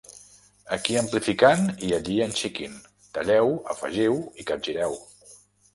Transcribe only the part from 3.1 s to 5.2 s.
talleu, afegiu i capgireu.